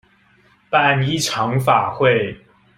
[0.67, 2.41] 辦一場法會